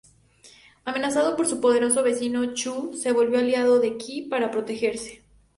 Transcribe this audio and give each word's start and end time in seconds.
Amenazado 0.83 1.35
por 1.35 1.45
su 1.45 1.61
poderoso 1.61 2.01
vecino, 2.01 2.55
Chu, 2.55 2.95
se 2.95 3.11
volvió 3.11 3.37
aliado 3.37 3.79
de 3.79 3.97
Qi 3.99 4.23
para 4.23 4.49
protegerse. 4.49 5.21